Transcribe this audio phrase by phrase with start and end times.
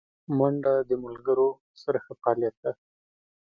[0.37, 1.49] منډه د ملګرو
[1.81, 2.71] سره ښه فعالیت دی